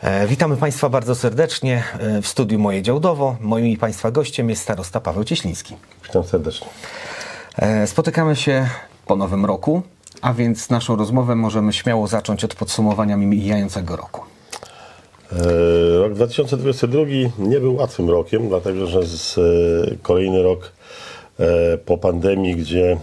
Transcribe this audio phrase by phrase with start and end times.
[0.00, 3.36] E, Witamy Państwa bardzo serdecznie e, w studiu Moje Działdowo.
[3.40, 5.76] Moim i Państwa gościem jest starosta Paweł Cieśliński.
[6.04, 6.66] Witam serdecznie.
[7.56, 8.68] E, Spotykamy się
[9.06, 9.82] po nowym roku,
[10.22, 14.22] a więc naszą rozmowę możemy śmiało zacząć od podsumowania mijającego roku.
[15.98, 17.02] Rok 2022
[17.38, 19.40] nie był łatwym rokiem, dlatego że z,
[20.02, 20.72] kolejny rok
[21.84, 22.96] po pandemii, gdzie e,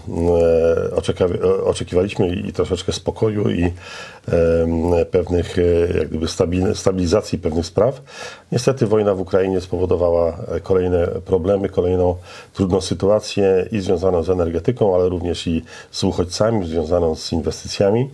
[0.89, 5.61] e, oczekiwaliśmy i troszeczkę spokoju i e, pewnych e,
[5.97, 8.01] jak gdyby stabil- stabilizacji pewnych spraw.
[8.51, 12.15] Niestety wojna w Ukrainie spowodowała e, kolejne problemy, kolejną
[12.53, 18.09] trudną sytuację i związaną z energetyką, ale również i z uchodźcami, związaną z inwestycjami.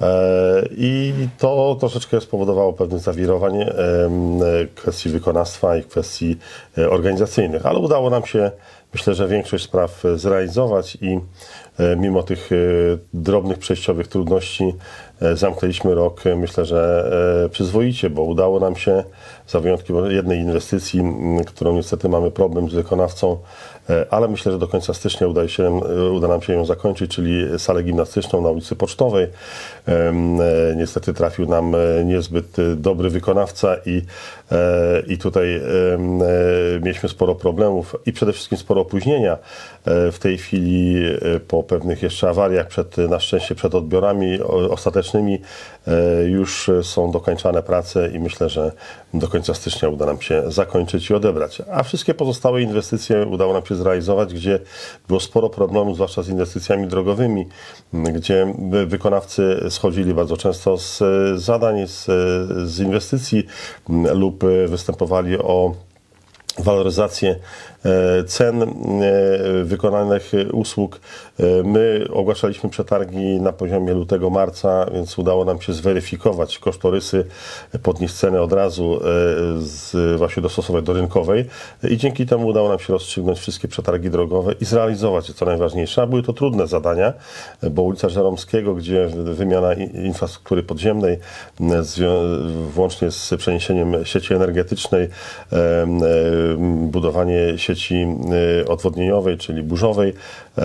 [0.00, 3.74] E, I to troszeczkę spowodowało pewne zawirowanie e,
[4.74, 6.36] kwestii wykonawstwa i kwestii
[6.78, 8.50] e, organizacyjnych, ale udało nam się,
[8.94, 11.20] myślę, że większość spraw e, zrealizować i
[11.78, 12.56] e, mimo tych e,
[13.14, 14.74] drobnych przejściowych trudności
[15.34, 17.10] zamknęliśmy rok, myślę, że
[17.50, 19.04] przyzwoicie, bo udało nam się,
[19.48, 21.02] za wyjątkiem jednej inwestycji,
[21.46, 23.38] którą niestety mamy problem z wykonawcą,
[24.10, 27.58] ale myślę, że do końca stycznia uda, się, e, uda nam się ją zakończyć, czyli
[27.58, 29.26] salę gimnastyczną na ulicy Pocztowej.
[29.88, 30.12] E,
[30.76, 34.02] Niestety trafił nam e, niezbyt e, dobry wykonawca i,
[34.52, 35.60] e, i tutaj e,
[36.82, 39.32] mieliśmy sporo problemów i przede wszystkim sporo opóźnienia.
[39.32, 45.34] E, W tej chwili e, po pewnych jeszcze awariach, przed, na szczęście przed odbiorami ostatecznymi
[45.34, 45.38] e,
[46.28, 48.72] już są dokończane prace i myślę, że
[49.14, 51.62] do końca stycznia uda nam się zakończyć i odebrać.
[51.72, 54.60] A wszystkie pozostałe inwestycje udało nam się zrealizować, gdzie
[55.08, 57.46] było sporo problemów, zwłaszcza z inwestycjami drogowymi,
[57.92, 62.04] gdzie wy- wykonawcy schodzili bardzo często z e, zadań, z,
[62.70, 63.46] z inwestycji
[64.14, 65.74] lub e, występowali o
[66.58, 67.38] waloryzację e,
[68.26, 68.66] cen e,
[69.64, 71.00] wykonanych usług.
[71.40, 77.24] E, My ogłaszaliśmy przetargi na poziomie lutego, marca, więc udało nam się zweryfikować kosztorysy,
[77.82, 79.00] podnieść ceny od razu, e,
[79.58, 81.44] z, właśnie dostosować do rynkowej
[81.90, 86.02] i dzięki temu udało nam się rozstrzygnąć wszystkie przetargi drogowe i zrealizować je, co najważniejsze.
[86.02, 87.12] A były to trudne zadania,
[87.70, 89.74] bo ulica Żeromskiego, gdzie wymiana
[90.04, 91.18] infrastruktury podziemnej,
[92.74, 95.08] włącznie z przeniesieniem sieci energetycznej,
[96.58, 98.06] budowanie sieci
[98.62, 100.14] e, odwodnieniowej, czyli burzowej,
[100.58, 100.62] e,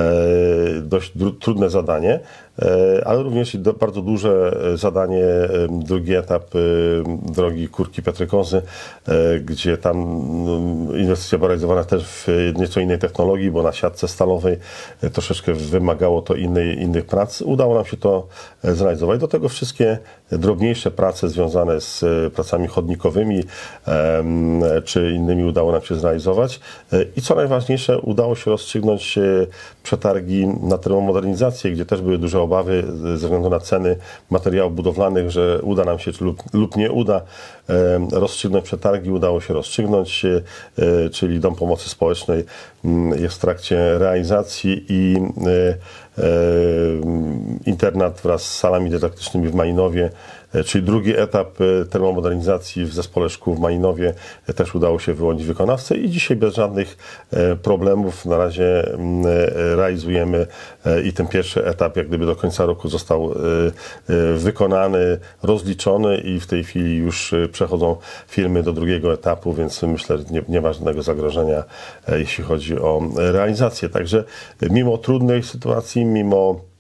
[0.82, 2.20] dość trudne zadanie,
[3.06, 5.26] ale również bardzo duże e, zadanie,
[5.70, 6.60] drugi etap e,
[7.32, 8.62] drogi Kurki Petrykozy,
[9.08, 13.72] e, gdzie tam mm, inwestycja była realizowana też w e, nieco innej technologii, bo na
[13.72, 14.58] siatce stalowej
[15.02, 17.42] e, troszeczkę wymagało to innej, innych prac.
[17.42, 18.28] Udało nam się to
[18.64, 19.20] e, zrealizować.
[19.20, 19.98] Do tego wszystkie
[20.32, 23.44] drobniejsze prace związane z e, pracami chodnikowymi
[24.86, 26.60] czy innymi udało nam się zrealizować.
[26.94, 29.22] E, I co najważniejsze, udało się rozstrzygnąć e,
[29.84, 33.96] przetargi na termomodernizację, gdzie też były duże obawy ze względu na ceny
[34.30, 37.22] materiałów budowlanych, że uda nam się lub, lub nie uda
[38.12, 39.12] rozstrzygnąć przetargi.
[39.12, 42.46] Udało się rozstrzygnąć, e, czyli Dom Pomocy Społecznej
[42.86, 46.28] mm, jest w trakcie realizacji i e, e,
[47.66, 50.10] internat wraz z salami dydaktycznymi w Malinowie,
[50.66, 54.14] czyli drugi etap e, termomodernizacji w zespole szkół w Malinowie
[54.48, 56.98] e, też udało się wyłonić wykonawcę i dzisiaj bez żadnych
[57.32, 60.48] e, problemów na razie mm, e, realizujemy
[60.86, 63.36] e, i ten pierwszy etap jak gdyby do końca roku został e,
[64.14, 67.96] e, wykonany, rozliczony i w tej chwili już e, przechodzą
[68.28, 71.64] firmy do drugiego etapu, więc myślę, że nie, nie ma żadnego zagrożenia,
[72.08, 73.90] e, jeśli chodzi o e, realizację.
[73.90, 74.24] Także
[74.62, 76.73] e, mimo trudnej sytuacji, mimo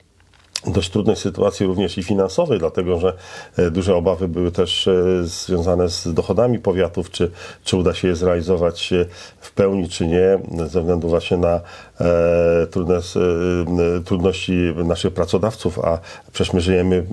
[0.67, 3.13] dość trudnej sytuacji również i finansowej, dlatego że
[3.57, 4.93] e, duże obawy były też e,
[5.23, 7.31] związane z dochodami powiatów, czy,
[7.63, 9.05] czy uda się je zrealizować e,
[9.41, 11.61] w pełni, czy nie, ze względu właśnie na
[12.71, 12.99] trudne,
[14.05, 15.99] trudności naszych pracodawców, a
[16.33, 17.05] przecież my żyjemy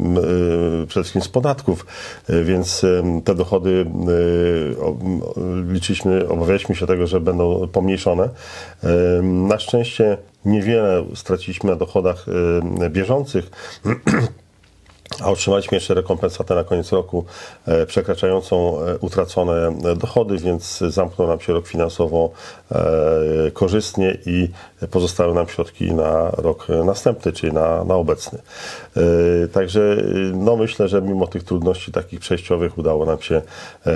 [0.89, 1.87] przede wszystkim z podatków,
[2.29, 2.87] więc
[3.25, 3.87] te dochody
[5.69, 8.29] liczyliśmy, obawialiśmy się tego, że będą pomniejszone.
[9.23, 12.27] Na szczęście niewiele straciliśmy na dochodach
[12.81, 13.51] e, bieżących.
[15.19, 17.25] A otrzymaliśmy jeszcze rekompensatę na koniec roku
[17.67, 22.31] e, przekraczającą e, utracone e, dochody, więc zamknął nam się rok finansowo
[23.53, 24.49] korzystnie i
[24.91, 28.39] pozostały nam środki na rok następny, czyli na, na obecny.
[29.53, 29.97] Także
[30.35, 33.43] no myślę, że mimo tych trudności takich przejściowych udało nam się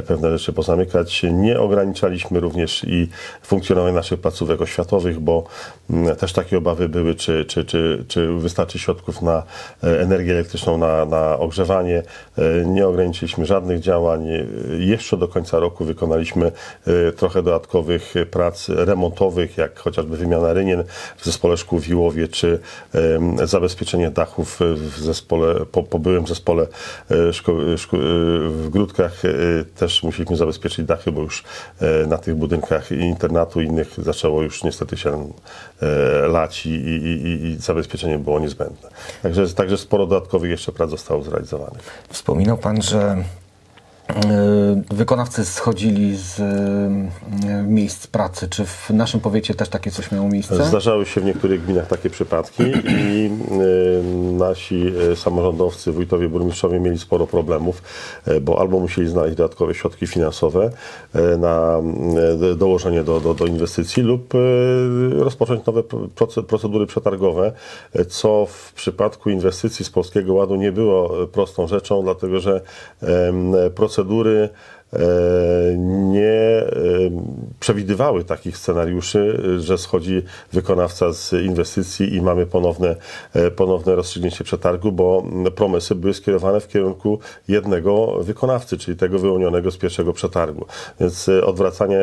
[0.07, 1.23] pewne rzeczy pozamykać.
[1.33, 3.09] Nie ograniczaliśmy również i
[3.43, 5.45] funkcjonowania naszych placówek oświatowych, bo
[5.91, 9.43] mm, też takie obawy były, czy, czy, czy, czy wystarczy środków na
[9.83, 12.03] energię elektryczną na na, ogrzewanie.
[12.39, 14.29] E, Nie ograniczyliśmy żadnych działań.
[14.29, 14.45] E,
[14.79, 16.53] Jeszcze do końca roku wykonaliśmy
[16.87, 20.85] e, trochę dodatkowych prac remontowych, jak chociażby wymiana rynien
[21.17, 22.59] w zespole szkół w Iłowie, czy
[23.45, 26.67] zabezpieczenie dachów w zespole, po, po byłym zespole
[27.33, 27.97] szko, szko,
[28.49, 29.25] w Gródkach.
[29.25, 29.29] e,
[29.65, 31.45] Też musieliśmy zabezpieczyć dachy, bo już
[32.07, 35.31] na tych budynkach internatu i innych zaczęło już niestety się
[36.29, 38.89] lać i, i, i, zabezpieczenie było niezbędne.
[39.23, 42.05] Także, także sporo dodatkowych jeszcze prac zostało zrealizowanych.
[42.09, 43.17] Wspominał Pan, że
[44.11, 44.15] y,
[44.91, 46.41] wykonawcy schodzili z
[47.67, 48.49] miejsc pracy.
[48.49, 50.65] Czy w naszym powiecie też takie coś miało miejsce?
[50.65, 53.31] Zdarzały się w niektórych gminach takie przypadki i
[54.39, 57.83] nasi y, samorządowcy, wójtowie, burmistrzowie mieli sporo problemów,
[58.29, 60.71] y, bo albo musieli znaleźć dodatkowe środki finansowe
[61.17, 61.83] y, na
[62.57, 64.35] dołożenie do, do, do inwestycji lub
[65.19, 65.81] rozpocząć nowe
[66.17, 67.53] proce- procedury przetargowe,
[68.09, 72.61] co w przypadku inwestycji z Polskiego Ładu nie było prostą rzeczą, dlatego że
[73.75, 74.49] procedury e,
[75.79, 76.67] nie e,
[77.61, 82.97] przewidywały takich scenariuszy, e, że schodzi wykonawca z inwestycji i mamy ponowne,
[83.35, 85.25] e, ponowne rozstrzygnięcie przetargu, bo
[85.55, 87.19] promesy były skierowane w kierunku
[87.49, 90.67] jednego wykonawcy, czyli tego wyłonionego z pierwszego przetargu.
[91.01, 91.99] Więc e, odwracanie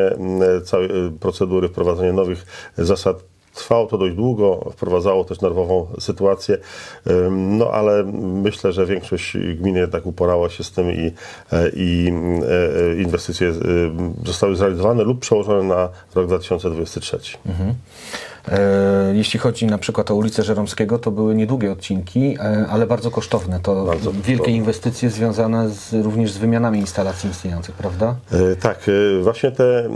[0.64, 0.90] całej e,
[1.20, 2.46] procedury, wprowadzenie nowych
[2.78, 6.58] zasad Trwało to dość długo, wprowadzało też nerwową sytuację,
[7.30, 11.12] no ale myślę, że większość gmin jednak uporała się z tym i,
[11.52, 12.12] e, i
[12.98, 13.54] e, inwestycje y,
[14.24, 17.18] zostały zrealizowane lub przełożone na rok 2023.
[17.46, 18.41] E,
[19.12, 23.60] Jeśli chodzi na przykład o ulicę Żeromskiego, to były niedługie odcinki, e, ale bardzo kosztowne.
[23.62, 24.52] To Bardzo wielkie kosztowne.
[24.52, 28.16] inwestycje związane z, również z wymianami instalacji istniejących, prawda?
[28.32, 29.88] E, Tak, e, właśnie te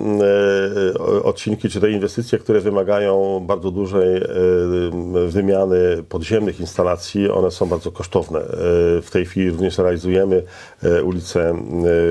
[0.89, 4.23] e, odcinki, czy te inwestycje, które wymagają bardzo dużej e,
[5.29, 8.39] wymiany podziemnych instalacji, one są bardzo kosztowne.
[8.39, 8.43] E,
[9.03, 10.43] W tej chwili również realizujemy
[10.83, 11.51] e, ulicę,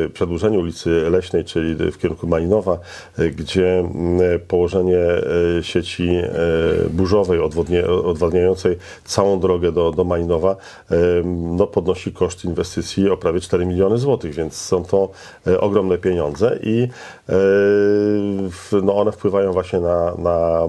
[0.05, 2.79] e, przedłużenie ulicy Leśnej, czyli w kierunku Malinowa,
[3.17, 3.83] e, gdzie
[4.47, 6.25] położenie e, sieci e,
[6.89, 10.56] burzowej, odwodnie, odwadniającej całą drogę do, do Malinowa,
[10.92, 10.95] e,
[11.25, 15.10] no, podnosi koszt inwestycji o prawie 4 miliony złotych, więc są to
[15.48, 16.88] e, ogromne pieniądze i
[17.30, 17.33] e,
[18.83, 20.60] no, one wpływają właśnie na, na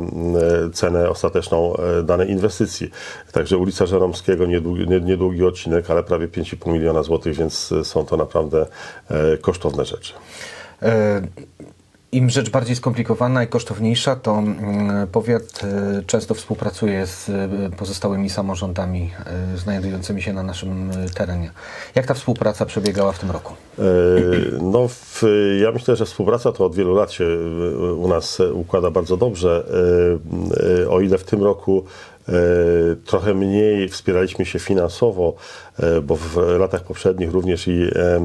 [0.73, 2.91] cenę ostateczną e, danej inwestycji.
[3.33, 8.07] Także ulica Żeromskiego, niedługi, nie- niedługi odcinek, ale prawie 5,5 miliona złotych, więc e, są
[8.07, 8.67] to naprawdę
[9.11, 10.13] e, kosztowne rzeczy.
[10.83, 11.23] E,
[12.13, 18.31] Im rzecz bardziej skomplikowana i kosztowniejsza, to mm, powiat e, często współpracuje z e, pozostałymi
[18.31, 19.11] samorządami
[19.55, 21.51] e, znajdującymi się na naszym terenie.
[21.95, 23.55] Jak ta współpraca przebiegała w tym roku?
[24.63, 25.23] No, w,
[25.63, 27.25] ja myślę, że współpraca to od wielu lat się
[27.97, 29.67] u nas układa bardzo dobrze.
[30.91, 31.85] O ile w tym roku
[33.05, 35.35] trochę mniej wspieraliśmy się finansowo,
[35.79, 38.21] e, bo w latach poprzednich również i e,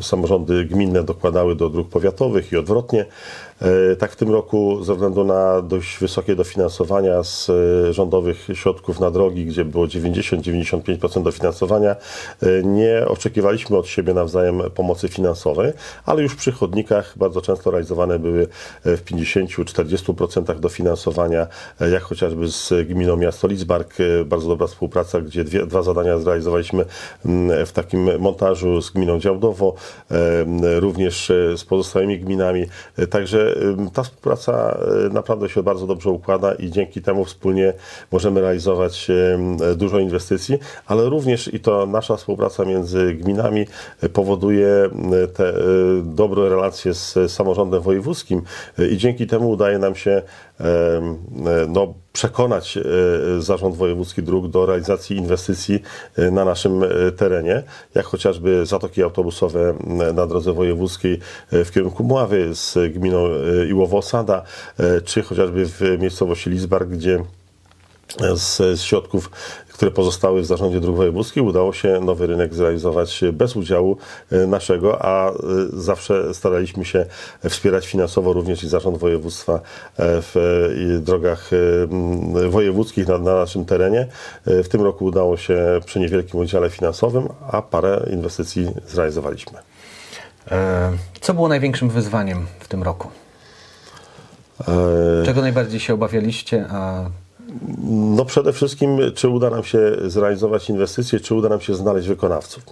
[0.00, 3.06] samorządy gminne dokładały do dróg powiatowych i odwrotnie.
[3.62, 9.00] E, Tak w tym roku ze względu na dość wysokie dofinansowania z e, rządowych środków
[9.00, 15.72] na drogi, gdzie było 90-95% dofinansowania, e, nie oczekiwaliśmy od siebie nawzajem pomocy finansowej,
[16.06, 18.46] ale już przy chodnikach bardzo często realizowane były
[18.84, 21.46] w 50-40% dofinansowania,
[21.92, 23.94] jak chociażby z gminą miasto Lidzbark,
[24.24, 26.84] bardzo dobra współpraca, gdzie dwie, dwa zadania zrealizowaliśmy
[27.66, 29.74] w takim montażu z gminą Działdowo,
[30.60, 32.66] również z pozostałymi gminami.
[33.10, 33.45] Także
[33.92, 37.72] ta współpraca e, naprawdę się bardzo dobrze układa i dzięki temu wspólnie
[38.12, 39.10] możemy realizować
[39.76, 43.66] dużo inwestycji, ale również i to nasza współpraca między gminami
[44.02, 44.90] e, powoduje
[45.34, 45.54] te e,
[46.04, 48.42] dobre relacje z samorządem wojewódzkim
[48.90, 50.22] i dzięki temu udaje nam się
[51.68, 52.82] no, przekonać e,
[53.42, 55.82] Zarząd Wojewódzki Dróg do realizacji inwestycji
[56.16, 57.62] e, na naszym e, terenie,
[57.94, 59.74] jak chociażby zatoki autobusowe
[60.14, 61.20] na drodze wojewódzkiej
[61.52, 64.42] e, w kierunku Mławy z gminą e, Iłowo-Osada,
[64.78, 67.24] e, czy chociażby w miejscowości Lizbark, gdzie
[68.34, 69.30] z, z środków,
[69.76, 73.96] które pozostały w zarządzie dróg wojewódzkich, udało się nowy rynek zrealizować bez udziału
[74.32, 75.34] e, naszego, a e,
[75.72, 77.06] zawsze staraliśmy się
[77.48, 79.60] wspierać finansowo również i zarząd województwa e,
[79.96, 80.34] w
[81.00, 81.50] drogach
[82.48, 84.06] wojewódzkich na, na naszym terenie.
[84.46, 89.58] W tym roku udało się przy niewielkim udziale finansowym, a parę inwestycji zrealizowaliśmy.
[91.20, 93.08] Co było największym wyzwaniem w tym roku?
[95.24, 97.10] Czego najbardziej się obawialiście, a
[97.88, 102.62] No przede wszystkim, czy uda nam się zrealizować inwestycje, czy uda nam się znaleźć wykonawców.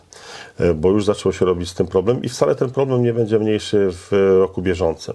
[0.59, 3.39] E, Bo już zaczęło się robić z tym problem i wcale ten problem nie będzie
[3.39, 5.15] mniejszy w roku bieżącym.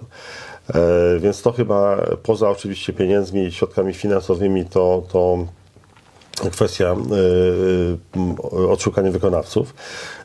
[0.74, 0.80] E,
[1.20, 5.38] Więc to chyba poza oczywiście pieniędzmi i środkami finansowymi to, to
[6.50, 6.96] kwestia
[8.42, 9.74] y, odszukania wykonawców.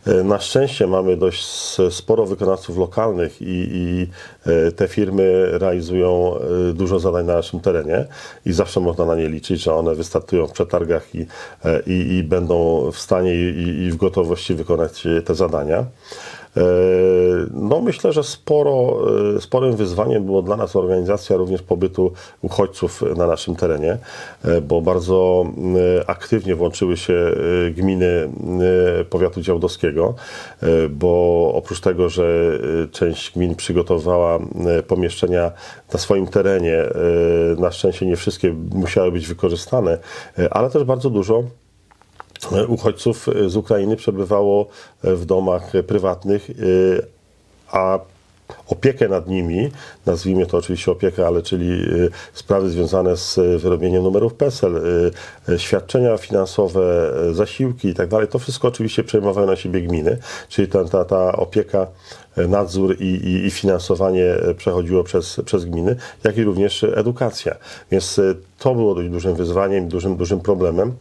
[0.08, 1.46] Y, Na szczęście mamy dość
[1.90, 4.08] sporo wykonawców lokalnych i, i
[4.76, 6.36] te firmy realizują
[6.74, 8.06] dużo zadań na naszym terenie
[8.46, 11.28] i zawsze można na nie liczyć, że one wystartują w przetargach i,
[11.88, 15.86] i, i będą w stanie i, w gotowości wykonać te zadania.
[16.58, 16.62] E,
[17.54, 18.98] No myślę, że sporo,
[19.36, 23.98] e, sporym wyzwaniem było dla nas organizacja również pobytu uchodźców na naszym terenie,
[24.44, 25.46] e, bo bardzo
[26.08, 27.36] aktywnie włączyły się
[27.72, 28.30] gminy
[29.10, 30.14] powiatu działdowskiego,
[30.90, 32.60] bo oprócz tego, że
[32.92, 34.40] część gmin przygotowała
[34.88, 35.52] pomieszczenia
[35.94, 36.84] na swoim terenie,
[37.58, 39.98] na szczęście nie wszystkie musiały być wykorzystane,
[40.52, 41.44] ale też bardzo dużo
[42.68, 44.68] uchodźców z Ukrainy przebywało
[45.04, 47.06] w domach prywatnych, y,
[47.72, 48.00] a
[48.68, 49.72] opiekę nad nimi,
[50.06, 51.86] nazwijmy to oczywiście opiekę, ale czyli
[52.34, 54.82] sprawy związane z wyrobieniem numerów PESEL,
[55.58, 60.18] świadczenia finansowe, zasiłki i tak dalej, to wszystko oczywiście przejmowały na siebie gminy,
[60.50, 61.88] czyli ta, ta, ta opieka
[62.38, 67.56] nadzór i, i, i finansowanie przechodziło przez, przez gminy, jak i również edukacja.
[67.92, 68.22] Więc
[68.60, 70.94] to było dość dużym wyzwaniem, dużym, dużym problemem.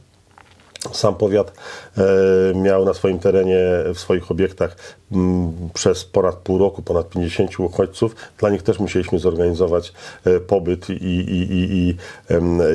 [0.93, 1.53] Sam powiat
[1.99, 3.61] e, miał na swoim terenie,
[3.95, 4.77] w swoich obiektach
[5.13, 8.17] m, przez ponad pół roku ponad 50 uchodźców.
[8.39, 9.93] Dla nich też musieliśmy zorganizować
[10.25, 11.97] e, pobyt i, i, i,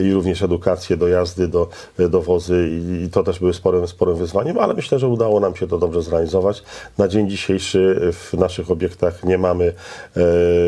[0.01, 1.69] i, również edukację, dojazdy do,
[2.09, 2.69] do wozy
[3.05, 6.01] i, to też były sporym, sporym wyzwaniem, ale myślę, że udało nam się to dobrze
[6.01, 6.63] zrealizować.
[6.97, 9.73] Na dzień dzisiejszy w naszych obiektach nie mamy
[10.17, 10.21] e,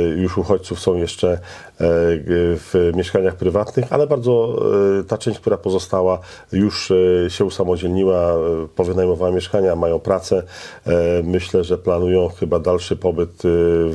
[0.07, 1.39] już uchodźców, są jeszcze
[1.83, 4.61] w mieszkaniach prywatnych, ale bardzo
[5.00, 6.19] e, ta część, która pozostała,
[6.51, 8.38] już e, się usamodzielniła, e,
[8.75, 10.43] powynajmowała mieszkania, mają pracę.
[10.88, 10.91] E,
[11.23, 13.33] Myślę, że planują chyba dalszy pobyt e,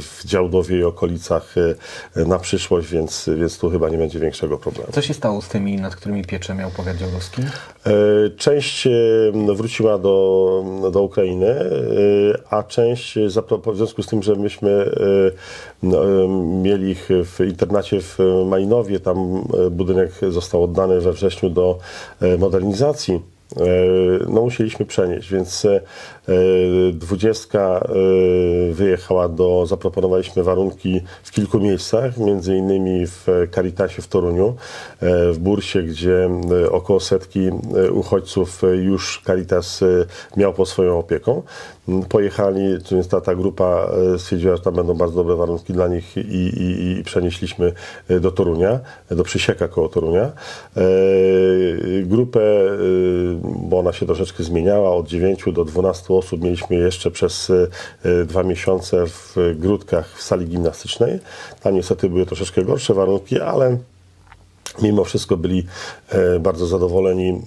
[0.00, 1.54] w Działdowie i okolicach
[2.16, 4.88] e, na przyszłość, więc, więc tu chyba nie będzie większego problemu.
[4.92, 7.42] Co się stało z tymi, nad którymi pieczę miał powiat działdowski?
[7.86, 7.90] E,
[8.36, 8.90] Część e,
[9.54, 11.66] wróciła do, do Ukrainy, e,
[12.50, 13.18] a część
[13.72, 14.90] w związku z tym, że myśmy e,
[15.82, 16.28] no, e,
[16.62, 21.78] mieli ich w internacie w Malinowie, tam e, budynek został oddany we wrześniu do
[22.20, 23.14] e, modernizacji.
[23.14, 23.60] e,
[24.28, 25.80] No, musieliśmy przenieść, więc e,
[26.92, 34.48] dwudziestka e, wyjechała do, zaproponowaliśmy warunki w kilku miejscach, między innymi w Caritasie w Toruniu,
[35.00, 36.30] e, w Bursie, gdzie
[36.64, 39.86] e, około setki e, uchodźców e, już Caritas e,
[40.36, 41.42] miał pod swoją opieką.
[41.88, 45.88] M, Pojechali, więc ta, ta grupa e, stwierdziła, że tam będą bardzo dobre warunki dla
[45.88, 47.72] nich i, i, i przenieśliśmy
[48.08, 48.80] e, do Torunia,
[49.10, 50.32] do Przysieka koło Torunia.
[50.76, 50.82] E,
[52.02, 52.76] Grupę, e,
[53.42, 57.66] bo ona się troszeczkę zmieniała, od 9 do 12 osób mieliśmy jeszcze przez e,
[58.04, 61.18] e, dwa miesiące w Grudkach w sali gimnastycznej.
[61.60, 63.78] Tam niestety były troszeczkę gorsze warunki, ale
[64.82, 65.66] Mimo wszystko byli
[66.40, 67.42] bardzo zadowoleni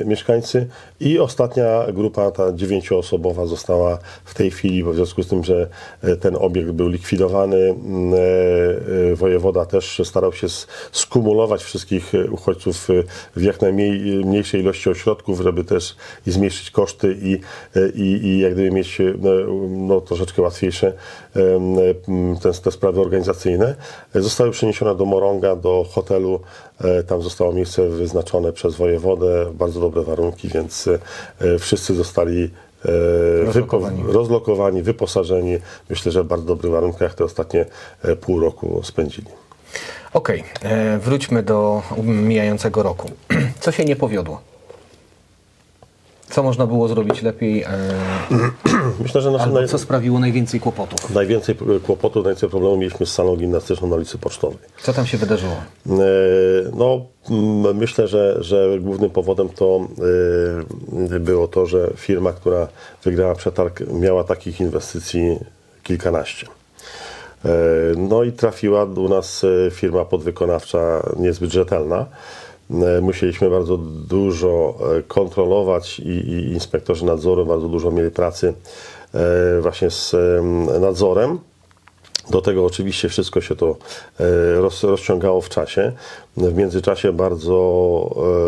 [0.00, 0.66] e, mieszkańcy
[1.00, 5.68] i ostatnia grupa, ta dziewięcioosobowa została w tej chwili, bo w związku z tym, że
[6.02, 8.16] e, ten obiekt był likwidowany, m, e,
[9.12, 10.46] e, wojewoda też starał się
[10.92, 12.92] skumulować wszystkich e, uchodźców e,
[13.36, 15.96] w jak najmniejszej ilości ośrodków, żeby też
[16.26, 17.40] zmniejszyć koszty i,
[17.76, 19.30] e, i, i jak gdyby mieć e, no,
[19.68, 20.92] no, troszeczkę łatwiejsze
[22.42, 23.74] te, te sprawy organizacyjne.
[24.14, 26.40] E, Zostały przeniesione do Moronga, do hotelu.
[26.84, 30.88] E, Tam zostało miejsce wyznaczone przez wojewodę, bardzo dobre warunki, więc
[31.40, 32.50] e, wszyscy zostali
[32.84, 34.02] e, Rozlokowani.
[34.06, 35.58] rozlokowani, wyposażeni.
[35.90, 37.66] Myślę, że w bardzo dobrych warunkach te ostatnie
[38.20, 39.28] pół roku spędzili.
[40.12, 43.10] Okej, e, wróćmy do mijającego roku.
[43.60, 44.40] Co się nie powiodło?
[46.30, 47.62] Co można było zrobić lepiej?
[47.62, 47.68] E,
[49.02, 49.68] Myślę, że naj...
[49.68, 51.14] co sprawiło najwięcej kłopotów?
[51.14, 51.56] najwięcej
[51.86, 54.58] kłopotów, najwięcej problemów mieliśmy z salą gimnastyczną na ulicy Pocztowej.
[54.82, 55.52] Co tam się wydarzyło?
[55.52, 55.90] E,
[56.74, 57.00] No,
[57.74, 59.80] myślę, że, że głównym powodem to
[61.10, 62.68] e, było to, że firma, która
[63.04, 65.38] wygrała przetarg, miała takich inwestycji
[65.82, 66.46] kilkanaście.
[67.96, 72.06] No i trafiła do nas firma podwykonawcza niezbyt rzetelna.
[72.70, 73.76] E, Musieliśmy bardzo
[74.08, 78.54] dużo e, kontrolować i, i inspektorzy nadzoru bardzo dużo mieli pracy
[79.14, 81.38] e, właśnie z em, nadzorem.
[82.30, 83.76] Do tego oczywiście wszystko się to
[84.20, 85.92] e, roz, rozciągało w czasie.
[86.36, 87.54] W międzyczasie bardzo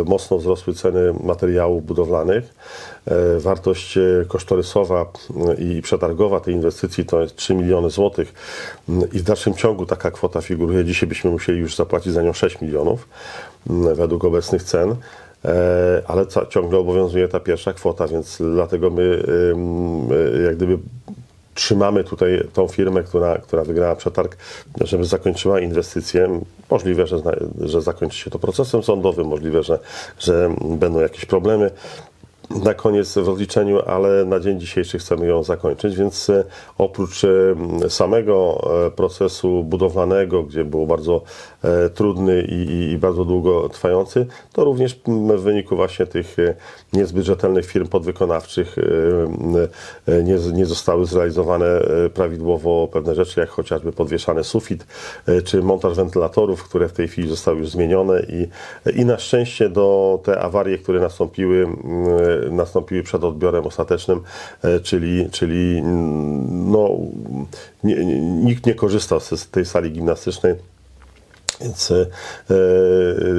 [0.00, 2.54] e, mocno wzrosły ceny materiałów budowlanych.
[3.06, 3.98] E, Wartość
[4.28, 5.06] kosztorysowa
[5.58, 8.34] i przetargowa tej inwestycji to jest 3 miliony złotych
[9.12, 10.84] i w dalszym ciągu taka kwota figuruje.
[10.84, 13.08] Dzisiaj byśmy musieli już zapłacić za nią 6 milionów
[13.94, 14.96] według obecnych cen.
[16.06, 19.22] Ale ciągle obowiązuje ta pierwsza kwota, więc dlatego my
[20.44, 20.78] jak gdyby
[21.54, 24.36] trzymamy tutaj tą firmę, która, która wygrała przetarg,
[24.80, 26.40] żeby zakończyła inwestycję.
[26.70, 27.16] Możliwe, że,
[27.60, 29.78] że zakończy się to procesem sądowym, możliwe, że,
[30.18, 31.70] że będą jakieś problemy
[32.50, 36.44] na koniec w rozliczeniu, ale na dzień dzisiejszy chcemy ją zakończyć, więc e,
[36.78, 41.22] oprócz e, samego e, procesu budowlanego, gdzie był bardzo
[41.94, 45.00] trudny i, bardzo długo trwający, to również
[45.36, 46.36] w wyniku właśnie tych
[46.92, 48.76] niezbyt rzetelnych firm podwykonawczych
[50.24, 51.66] nie, nie zostały zrealizowane
[52.14, 54.86] prawidłowo pewne rzeczy, jak chociażby podwieszany sufit,
[55.44, 58.48] czy montaż wentylatorów, które w tej chwili zostały już zmienione i,
[59.00, 61.66] i na szczęście do te awarie, które nastąpiły,
[62.50, 64.20] nastąpiły przed odbiorem ostatecznym,
[64.62, 66.88] e, czyli, czyli mm, no,
[67.84, 68.04] nie,
[68.44, 70.54] nikt nie korzystał z, tej sali gimnastycznej.
[71.62, 72.06] Więc e,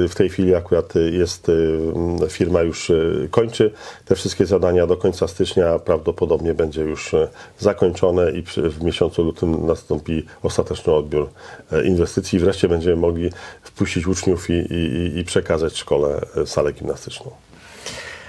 [0.08, 2.94] w tej chwili akurat jest e, firma już e,
[3.30, 3.70] kończy
[4.04, 5.78] te wszystkie zadania do końca stycznia.
[5.78, 11.30] Prawdopodobnie będzie już e, zakończone i w miesiącu lutym nastąpi ostateczny odbiór
[11.72, 12.38] e, inwestycji.
[12.38, 13.30] Wreszcie będziemy mogli
[13.62, 17.30] wpuścić uczniów i, i, i przekazać szkole e, salę gimnastyczną.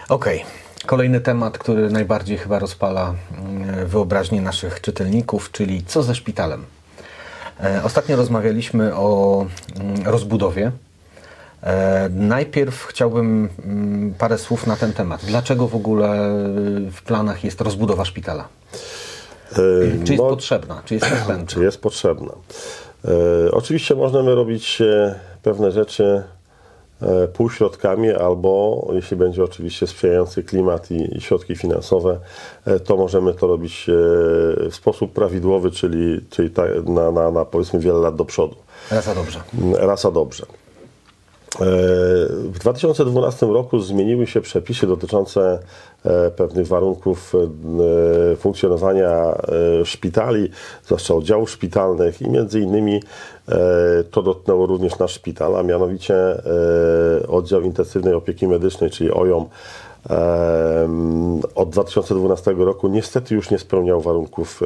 [0.09, 0.45] Okej.
[0.85, 6.65] Kolejny temat, który najbardziej chyba rozpala mm, wyobraźnię naszych czytelników, czyli co ze szpitalem.
[7.63, 9.45] E, Ostatnio rozmawialiśmy o
[9.79, 10.71] mm, rozbudowie.
[11.63, 15.25] E, Najpierw chciałbym mm, parę słów na ten temat.
[15.25, 16.29] Dlaczego w ogóle
[16.87, 18.47] y, w planach jest rozbudowa szpitala?
[19.51, 19.55] E,
[20.05, 20.81] Czy jest no, potrzebna?
[20.85, 21.47] Czy jest niezbędna?
[21.47, 22.31] czy jest potrzebna.
[23.51, 24.81] Oczywiście możemy robić
[25.43, 26.23] pewne rzeczy
[27.33, 32.19] półśrodkami, albo jeśli będzie oczywiście sprzyjający klimat i, i środki finansowe,
[32.65, 33.93] e, to możemy to robić e,
[34.69, 38.55] w sposób prawidłowy, czyli, czyli ta, na, na, na powiedzmy wiele lat do przodu.
[38.91, 39.39] Rasa dobrze.
[39.73, 40.45] Rasa dobrze.
[41.61, 41.65] E,
[42.29, 45.59] W 2012 roku zmieniły się przepisy dotyczące
[46.05, 47.33] e, pewnych warunków
[48.33, 49.35] e, funkcjonowania
[49.83, 50.49] szpitali,
[50.85, 53.03] zwłaszcza oddziałów szpitalnych i między innymi
[54.11, 56.15] to dotknęło również nasz szpital, a mianowicie
[57.27, 59.45] oddział intensywnej opieki medycznej, czyli OJOM,
[61.55, 64.63] od 2012 roku niestety już nie spełniał warunków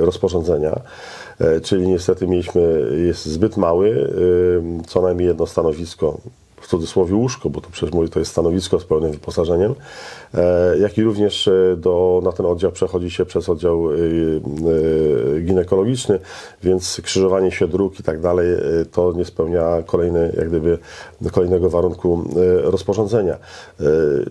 [0.00, 0.80] rozporządzenia.
[1.40, 4.10] E, Czyli niestety mieliśmy, jest zbyt mały,
[4.58, 6.18] em, co najmniej jedno stanowisko,
[6.60, 9.74] w cudzysłowie łóżko, bo to przecież mówię, to jest stanowisko z pełnym wyposażeniem,
[10.34, 15.40] e, jak i również e, do, na ten oddział przechodzi się przez oddział e, e,
[15.40, 16.18] ginekologiczny,
[16.62, 18.58] więc krzyżowanie się dróg i tak dalej, e,
[18.92, 20.78] to nie spełnia kolejne, jak gdyby,
[21.32, 23.34] kolejnego warunku e, rozporządzenia.
[23.34, 23.84] E,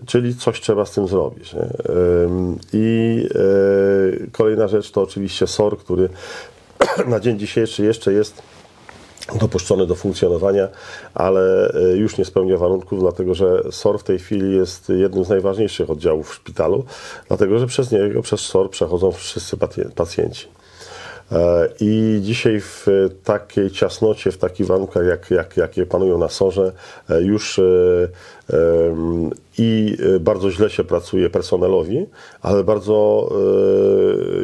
[0.06, 1.54] Czyli coś trzeba z tym zrobić.
[1.54, 1.66] nie?
[2.72, 6.08] I e, kolejna rzecz to oczywiście SOR, który
[7.06, 8.42] na dzień dzisiejszy jeszcze jest
[9.34, 10.68] dopuszczony do funkcjonowania,
[11.14, 15.28] ale e, już nie spełnia warunków, dlatego że SOR w tej chwili jest jednym z
[15.28, 16.84] najważniejszych oddziałów w szpitalu,
[17.28, 20.48] dlatego że przez niego, przez SOR przechodzą wszyscy pacj- pacjenci.
[21.32, 22.86] E, I dzisiaj w
[23.24, 26.72] takiej ciasnocie, w takich warunkach, jak, jak, jakie panują na sorze,
[27.10, 27.60] e, już
[29.58, 32.06] i e, bardzo źle się pracuje personelowi,
[32.42, 33.28] ale bardzo,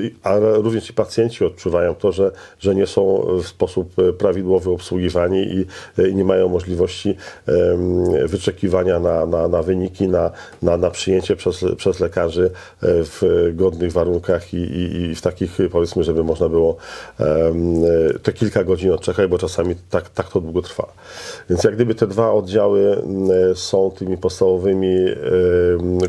[0.04, 4.70] e, ale również i pacjenci odczuwają to, że, że nie są w sposób e, prawidłowy
[4.70, 5.66] obsługiwani i,
[6.14, 7.16] nie mają możliwości
[8.24, 10.30] wyczekiwania na, na, na wyniki, na,
[10.62, 12.50] na, na przyjęcie przez, przez lekarzy
[12.82, 16.76] w godnych warunkach i, i, i w takich, powiedzmy, żeby można było
[18.22, 20.92] te kilka godzin odczekać, bo czasami tak, tak to długo trwa.
[21.50, 23.02] Więc jak gdyby te dwa oddziały
[23.54, 24.96] są tymi podstawowymi,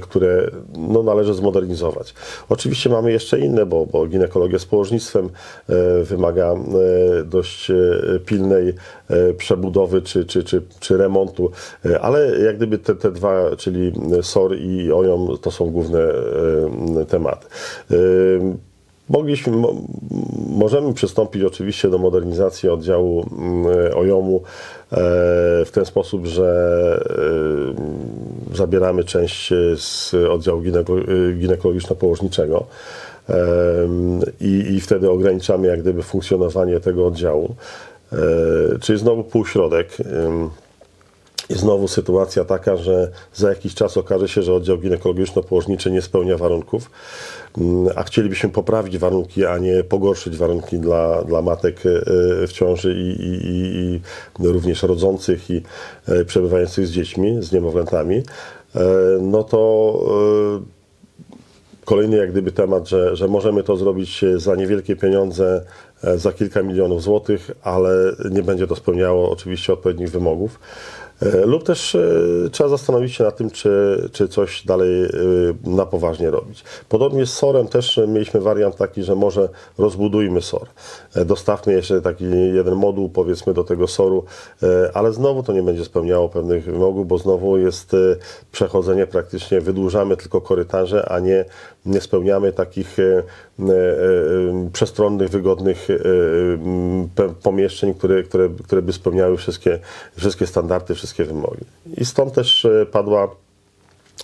[0.02, 2.13] które no, należy zmodernizować.
[2.50, 5.30] Oczywiście mamy jeszcze inne, bo, bo ginekologia z położnictwem
[5.69, 6.58] e, wymaga e,
[7.24, 7.76] dość e,
[8.26, 8.74] pilnej
[9.38, 11.52] przebudowy czy, czy, czy, czy remontu,
[12.02, 13.91] ale jak gdyby te, te dwa, czyli
[14.22, 16.00] SOR i OJOM, to są główne
[17.08, 17.48] tematy.
[19.10, 19.76] Mogliśmy, mo,
[20.50, 24.42] możemy przystąpić oczywiście do modernizacji oddziału mm, OJOM-u e,
[25.66, 27.00] w ten sposób, że
[28.52, 30.94] e, zabieramy część e, z oddziału gineko,
[31.39, 32.63] ginekologiczno-położniczego
[34.42, 37.56] i, i wtedy ograniczamy jak gdyby funkcjonowanie tego oddziału.
[38.82, 39.98] Czyli znowu półśrodek.
[41.54, 46.38] I znowu sytuacja taka, że za jakiś czas okaże się, że oddział ginekologiczno-położniczy nie spełnia
[46.38, 46.92] warunków,
[47.58, 51.89] mm, a chcielibyśmy poprawić warunki, a nie pogorszyć warunki dla, dla matek e,
[52.48, 54.02] w ciąży i, i,
[54.44, 55.63] i, również rodzących i
[56.08, 58.24] e, przebywających z dziećmi, z niemowlętami,
[58.76, 58.82] e,
[59.22, 59.94] no to
[60.70, 60.84] e,
[61.86, 65.66] Kolejny jak gdyby temat, że, że możemy to zrobić e, za niewielkie pieniądze,
[66.04, 70.60] e, za kilka milionów złotych, ale nie będzie to spełniało oczywiście odpowiednich wymogów.
[71.21, 72.10] E, Lub też e,
[72.52, 75.10] trzeba zastanowić się nad tym, czy, czy coś dalej e,
[75.63, 76.63] na poważnie robić.
[76.89, 80.67] Podobnie z SOR-em też mieliśmy wariant taki, że może rozbudujmy SOR.
[81.26, 84.23] Dostawmy jeszcze taki jeden moduł, powiedzmy, do tego SOR-u,
[84.93, 87.95] ale znowu to nie będzie spełniało pewnych wymogów, bo znowu jest
[88.52, 91.45] przechodzenie praktycznie, wydłużamy tylko korytarze, a nie,
[91.86, 92.97] nie spełniamy takich
[94.74, 99.80] przestronnych, wygodnych e, pomieszczeń, które, które, które by spełniały wszystkie,
[100.16, 101.66] wszystkie standardy, wszystkie wymogi.
[101.98, 103.36] I stąd też e, padła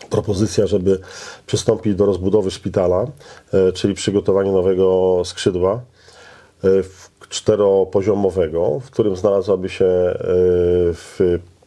[0.10, 1.00] propozycja, żeby
[1.48, 3.08] przystąpić do rozbudowy szpitala,
[3.54, 10.16] e, czyli przygotowania nowego skrzydła e, w- czteropoziomowego, w którym znalazłaby się e,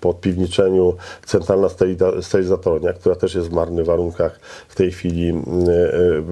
[0.03, 0.95] w podpiwniczeniu
[1.27, 1.69] centralna
[2.21, 5.45] sterylizatornia, która też jest w marnych warunkach w tej chwili m,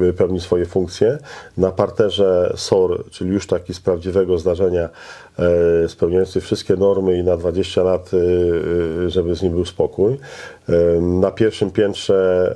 [0.09, 1.19] e, pełni swoje funkcje.
[1.57, 4.89] Na parterze SOR, czyli już taki z prawdziwego zdarzenia,
[5.85, 8.17] e, spełniający wszystkie normy i na 20 lat, e,
[9.07, 10.13] e, żeby z nim był spokój.
[10.69, 12.55] E, Na pierwszym piętrze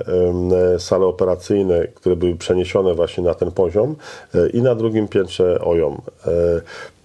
[0.75, 3.95] e, sale operacyjne, które były przeniesione właśnie na ten poziom
[4.35, 6.01] e, i na drugim piętrze OJOM.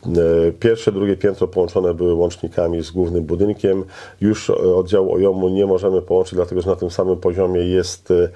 [0.07, 3.85] E, Pierwsze, drugie piętro połączone były łącznikami z głównym budynkiem.
[4.21, 8.29] Już oddziału OJOM-u nie możemy połączyć, dlatego że na tym samym poziomie jest e,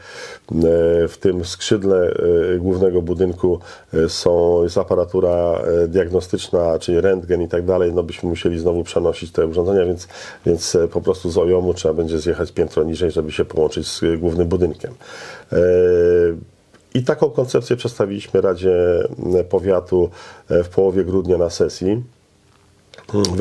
[1.08, 2.14] w tym skrzydle
[2.54, 3.58] e, głównego budynku
[4.08, 7.92] są, jest aparatura diagnostyczna, czyli rentgen i tak dalej.
[7.92, 10.08] No byśmy musieli znowu przenosić te urządzenia, więc,
[10.46, 14.48] więc po prostu z OJOM-u trzeba będzie zjechać piętro niżej, żeby się połączyć z głównym
[14.48, 14.94] budynkiem.
[16.94, 19.08] I taką koncepcję przedstawiliśmy Radzie
[19.48, 20.10] Powiatu
[20.48, 22.02] e, w połowie grudnia na sesji.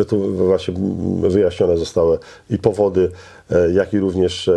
[0.07, 0.73] Tu właśnie
[1.21, 3.11] wyjaśnione zostały i powody,
[3.51, 4.53] e, jak i również e,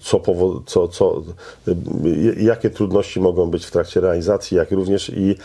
[0.00, 0.20] co,
[0.66, 1.22] co, co,
[2.36, 5.36] jakie trudności mogą być w trakcie realizacji, jak również i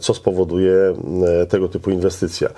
[0.00, 0.94] co spowoduje
[1.48, 2.48] tego typu inwestycja.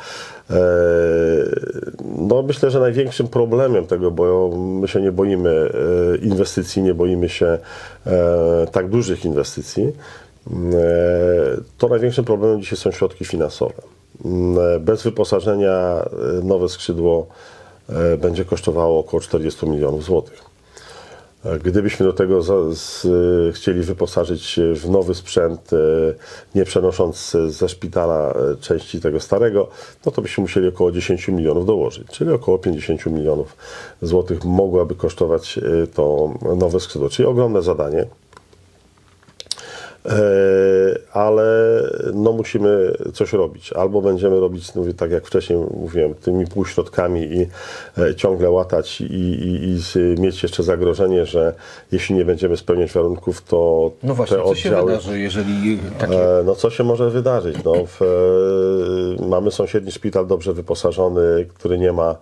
[2.28, 7.28] No myślę, że największym problemem tego, bo my się nie boimy e, inwestycji, nie boimy
[7.28, 7.58] się
[8.06, 9.92] e, tak dużych inwestycji, e,
[11.78, 13.82] to największym problemem dzisiaj są środki finansowe.
[14.80, 16.08] Bez wyposażenia
[16.42, 17.26] nowe skrzydło
[18.18, 20.42] będzie kosztowało około 40 milionów złotych.
[21.64, 25.76] Gdybyśmy do tego za, z, e, chcieli wyposażyć w nowy sprzęt, e,
[26.54, 29.68] nie przenosząc ze szpitala e, części tego starego,
[30.06, 33.56] no to byśmy musieli około 10 milionów dołożyć, czyli około 50 milionów
[34.02, 35.60] złotych mogłaby kosztować
[35.94, 38.06] to nowe skrzydło, czyli ogromne zadanie.
[40.06, 40.10] E,
[41.12, 41.80] ale
[42.14, 43.72] no musimy coś robić.
[43.72, 47.46] Albo będziemy robić, mówię, tak jak wcześniej mówiłem, tymi półśrodkami i
[48.02, 51.54] e, ciągle łatać i, i, i mieć jeszcze zagrożenie, że
[51.92, 54.90] jeśli nie będziemy spełniać warunków, to No właśnie, te co się oddziały...
[54.90, 57.56] wydarzy, jeżeli takie E, No co się może wydarzyć?
[57.64, 58.00] No, w,
[59.28, 62.16] mamy sąsiedni szpital dobrze wyposażony, który nie ma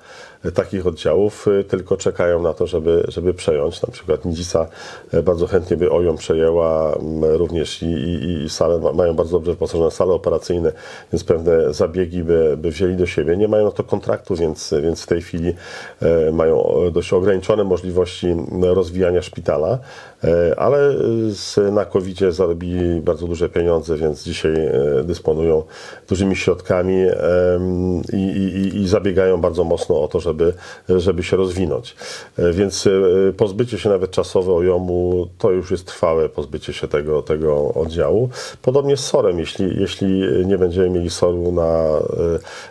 [0.55, 3.83] takich oddziałów, e, tylko czekają na to, żeby, żeby przejąć.
[3.83, 4.67] Na przykład Nidzica
[5.13, 9.31] e, bardzo chętnie by OJOM przejęła, m, również i, i, i sale, ma- mają bardzo
[9.37, 10.73] dobrze wyposażone sale operacyjne,
[11.13, 13.37] więc pewne zabiegi by, by wzięli do siebie.
[13.37, 15.55] Nie mają na to kontraktu, więc, więc w tej chwili
[16.03, 19.79] e, mają dość ograniczone możliwości m, rozwijania szpitala,
[20.57, 20.95] ale
[21.31, 25.63] z, na covid zarobili bardzo duże pieniądze, więc dzisiaj e, dysponują
[26.09, 27.07] dużymi środkami
[28.13, 30.53] i, i, i zabiegają bardzo mocno o to, żeby,
[30.89, 31.97] żeby się rozwinąć.
[32.39, 32.91] E, Więc e,
[33.33, 38.29] pozbycie się nawet czasowe OJOM-u to już jest trwałe pozbycie się tego, tego oddziału.
[38.63, 41.99] Podobnie z SOR-em, jeśli, jeśli nie będziemy mieli SOR-u na e,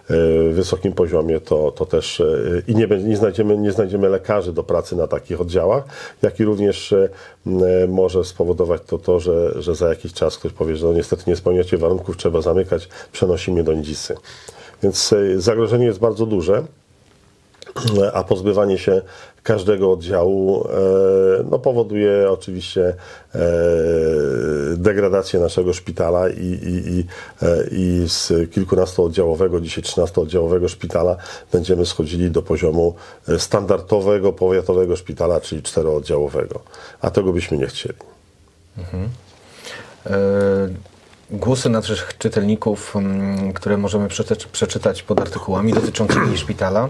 [0.10, 2.26] e, wysokim poziomie, to, to też e,
[2.68, 5.84] i nie, nie, znajdziemy, nie znajdziemy lekarzy do pracy na takich oddziałach,
[6.22, 7.10] jak i również e,
[7.45, 7.45] e,
[7.88, 11.36] może spowodować to to, że, że za jakiś czas ktoś powie, że no niestety nie
[11.36, 14.16] spełniacie warunków, trzeba zamykać, przenosimy do Nidzisy.
[14.84, 16.64] Więc e, zagrożenie jest bardzo duże
[18.14, 19.02] a pozbywanie się
[19.46, 22.96] każdego oddziału e, no, powoduje oczywiście
[23.36, 23.40] e,
[24.78, 27.06] degradację naszego szpitala i, i, i,
[27.42, 31.18] e, i z kilkunastooddziałowego, dzisiaj trzynastooddziałowego szpitala
[31.52, 32.96] będziemy schodzili do poziomu
[33.38, 36.60] standardowego, powiatowego szpitala, czyli czterooddziałowego.
[37.02, 37.96] A tego byśmy nie chcieli.
[40.06, 40.16] e,
[41.30, 44.08] głosy naszych czytelników, mm, które możemy
[44.52, 46.90] przeczytać, pod artykułami dotyczącymi szpitala,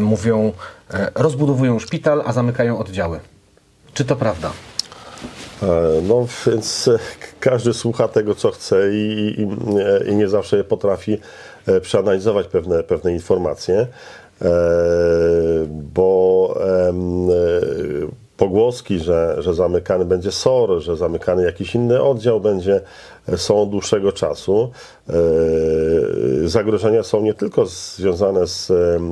[0.00, 0.52] mówią,
[0.94, 3.20] e, rozbudowują szpital, a zamykają oddziały.
[3.94, 4.50] Czy to prawda?
[5.62, 5.66] E,
[6.02, 6.98] No więc e,
[7.40, 9.42] każdy słucha tego, co chce i, i,
[9.80, 11.18] e, i nie zawsze potrafi
[11.66, 13.76] e, przeanalizować pewne, pewne informacje,
[14.42, 14.46] e,
[15.68, 16.92] bo e,
[18.42, 22.80] pogłoski, że, że zamykany będzie SOR, że zamykany jakiś inny oddział będzie,
[23.28, 24.70] e, są od dłuższego czasu.
[25.08, 25.12] E,
[26.48, 28.70] zagrożenia są nie tylko związane z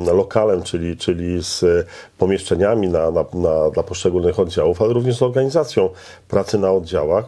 [0.08, 1.86] e, lokalem, czyli, czyli z
[2.18, 5.90] pomieszczeniami na, na, na, dla poszczególnych oddziałów, ale również z organizacją
[6.28, 7.24] pracy na oddziałach.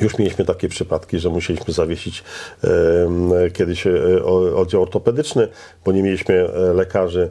[0.00, 2.24] Już mieliśmy takie przypadki, że musieliśmy zawiesić
[3.52, 3.86] kiedyś
[4.56, 5.48] oddział ortopedyczny,
[5.84, 7.30] bo nie mieliśmy lekarzy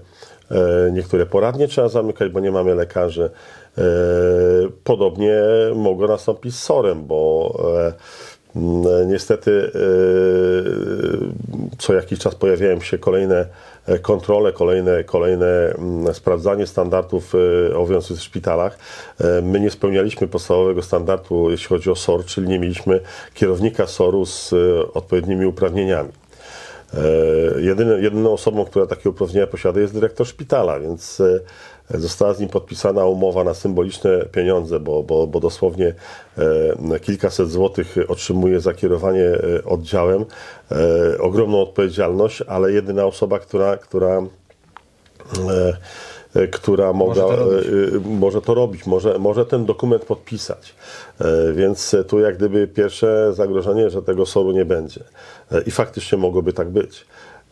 [0.91, 3.29] niektóre poradnie trzeba zamykać, bo nie mamy lekarzy.
[3.77, 3.81] E,
[4.83, 5.41] podobnie
[5.75, 7.53] mogło nastąpić z SOR-em, bo
[7.87, 7.93] e,
[9.05, 9.71] niestety
[11.77, 13.45] co jakiś czas pojawiają się kolejne
[14.01, 15.73] kontrole, kolejne, kolejne
[16.13, 17.33] sprawdzanie standardów
[17.69, 18.77] obowiązujących w szpitalach.
[19.41, 22.99] My nie spełnialiśmy podstawowego standardu, jeśli chodzi o SOR, czyli nie mieliśmy
[23.33, 24.53] kierownika SOR-u z
[24.93, 26.09] odpowiednimi uprawnieniami.
[26.93, 31.39] E, jedyny, jedyną osobą, która takie uprawnienia posiada jest dyrektor szpitala, więc e,
[31.99, 35.93] została z nim podpisana umowa na symboliczne pieniądze, bo, bo, bo dosłownie
[36.93, 39.25] e, kilkaset złotych otrzymuje za kierowanie
[39.65, 40.25] oddziałem.
[41.19, 44.21] Ogromną odpowiedzialność, ale jedyna osoba, która, która
[46.51, 47.37] która może, to
[48.05, 50.75] może to robić, może, może ten dokument podpisać.
[51.53, 55.03] Więc tu jak gdyby pierwsze zagrożenie, że tego soru nie będzie.
[55.65, 57.05] I faktycznie mogłoby tak być.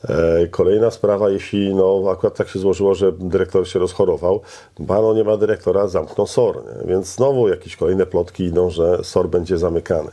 [0.09, 4.41] E, kolejna sprawa, jeśli no, akurat tak się złożyło, że dyrektor się rozchorował,
[4.79, 6.63] bano nie ma dyrektora, zamknął SOR.
[6.65, 6.87] Nie?
[6.87, 10.09] Więc znowu jakieś kolejne plotki idą, że SOR będzie zamykany.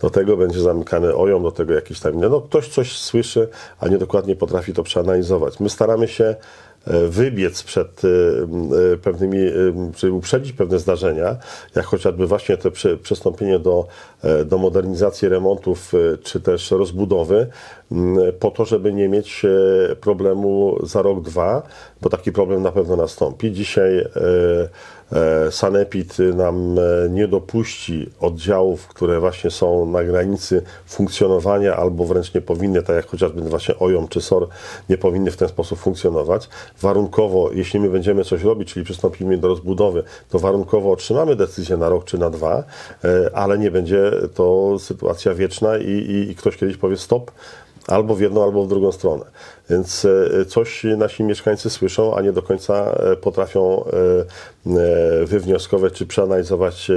[0.00, 2.20] Do tego będzie zamykany OJOM, do tego jakieś tam.
[2.20, 3.48] No, ktoś coś słyszy,
[3.80, 5.60] a nie dokładnie potrafi to przeanalizować.
[5.60, 9.38] My staramy się E, wybiec przed e, e, pewnymi,
[9.96, 11.36] czy uprzedzić pewne zdarzenia,
[11.74, 12.70] jak chociażby właśnie to
[13.02, 13.86] przystąpienie do,
[14.44, 15.92] do modernizacji remontów,
[16.22, 17.46] czy też rozbudowy,
[18.38, 19.42] po to, żeby nie mieć
[20.00, 21.62] problemu za rok, dwa,
[22.02, 23.52] bo taki problem na pewno nastąpi.
[23.52, 24.04] Dzisiaj
[25.12, 32.34] E, Sanepid nam e, nie dopuści oddziałów, które właśnie są na granicy funkcjonowania albo wręcz
[32.34, 34.48] nie powinny, tak jak chociażby właśnie OJOM czy SOR,
[34.88, 36.48] nie powinny w ten sposób funkcjonować.
[36.80, 41.88] Warunkowo, jeśli my będziemy coś robić, czyli przystąpimy do rozbudowy, to warunkowo otrzymamy decyzję na
[41.88, 42.64] rok czy na dwa,
[43.04, 47.30] e, ale nie będzie to sytuacja wieczna i, i, i ktoś kiedyś powie stop,
[47.86, 49.24] albo w jedną, albo w drugą stronę.
[49.70, 56.06] Więc e, coś nasi mieszkańcy słyszą, a nie do końca e, potrafią e, wywnioskować czy
[56.06, 56.90] przeanalizować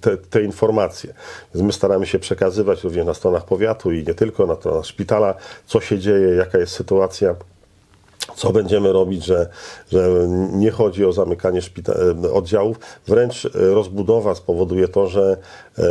[0.00, 1.14] te, te, informacje.
[1.54, 5.34] Więc my staramy się przekazywać również na stronach powiatu i nie tylko, na stronach szpitala,
[5.66, 7.34] co się dzieje, jaka jest sytuacja
[8.36, 9.48] co będziemy robić, że,
[9.92, 10.08] że
[10.52, 15.36] nie chodzi o zamykanie szpita- oddziałów, wręcz rozbudowa spowoduje to, że
[15.78, 15.86] e, e,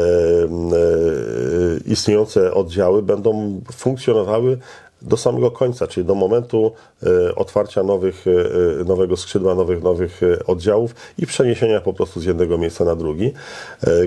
[1.85, 4.57] istniejące oddziały będą funkcjonowały
[5.01, 6.71] do samego końca, czyli do momentu
[7.03, 12.25] e, otwarcia nowych, e, nowego skrzydła, nowych, nowych e, oddziałów i przeniesienia po prostu z
[12.25, 13.33] jednego miejsca na drugi,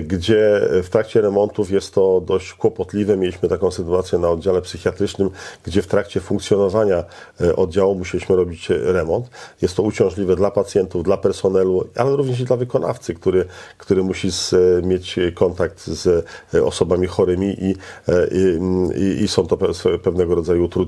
[0.03, 3.17] gdzie w trakcie remontów jest to dość kłopotliwe.
[3.17, 5.29] Mieliśmy taką sytuację na oddziale psychiatrycznym,
[5.63, 7.03] gdzie w trakcie funkcjonowania
[7.55, 9.29] oddziału musieliśmy robić remont.
[9.61, 13.45] Jest to uciążliwe dla pacjentów, dla personelu, ale również i dla wykonawcy, który,
[13.77, 16.25] który musi z, mieć kontakt z
[16.63, 17.75] osobami chorymi i,
[18.95, 19.57] i, i są to
[20.03, 20.82] pewnego rodzaju utrudnienia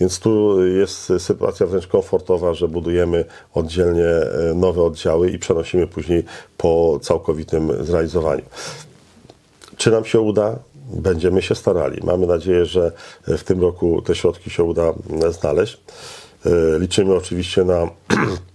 [0.00, 6.24] Więc tu jest sytuacja wręcz komfortowa, że budujemy oddzielnie e, nowe oddziały i przenosimy później
[6.56, 8.42] po całkowitym zrealizowaniu.
[9.76, 10.58] Czy nam się uda?
[10.92, 12.00] Będziemy się starali.
[12.04, 12.92] Mamy nadzieję, że
[13.26, 14.92] w tym roku te środki się uda
[15.30, 15.80] znaleźć.
[16.46, 17.88] E, liczymy oczywiście na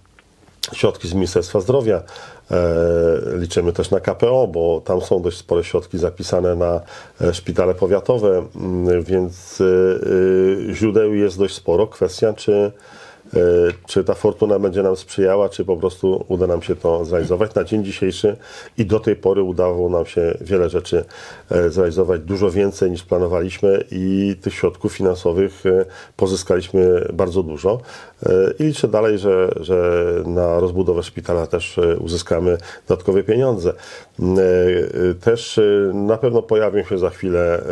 [0.78, 2.02] środki z Ministerstwa Zdrowia.
[2.50, 6.80] E, liczymy też na KPO, bo tam są dość spore środki zapisane na
[7.20, 11.86] e, szpitale powiatowe, mm, więc e, źródeł jest dość sporo.
[11.86, 12.72] Kwestia, czy
[13.86, 17.54] czy ta fortuna będzie nam sprzyjała, czy po prostu uda nam się to zrealizować.
[17.54, 18.36] Na dzień dzisiejszy
[18.78, 21.04] i do tej pory udało nam się wiele rzeczy
[21.50, 25.84] e, zrealizować, dużo więcej niż planowaliśmy i tych środków finansowych e,
[26.16, 27.80] pozyskaliśmy bardzo dużo.
[28.58, 32.58] I liczę dalej, że, że na rozbudowę szpitala też uzyskamy
[32.88, 33.72] dodatkowe pieniądze.
[35.20, 35.60] Też
[35.94, 37.62] na pewno pojawią się za chwilę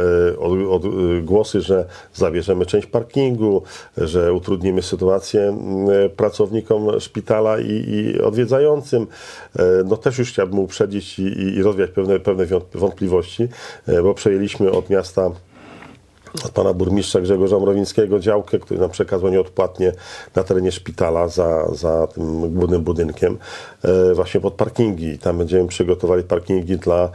[1.22, 3.62] głosy, że zabierzemy część parkingu,
[3.96, 5.43] że utrudnimy sytuację E,
[6.16, 9.06] pracownikom szpitala i, i odwiedzającym.
[9.58, 13.48] E, no też już chciałbym uprzedzić i, i rozwiać pewne, pewne wątpliwości,
[13.86, 15.30] e, bo przejęliśmy od miasta
[16.44, 19.92] od pana burmistrza Grzegorza Mrowińskiego działkę, który nam przekazał nieodpłatnie
[20.34, 23.38] na terenie szpitala za, za tym głównym budynkiem,
[24.14, 25.18] właśnie pod parkingi.
[25.18, 27.10] Tam będziemy przygotowali parkingi dla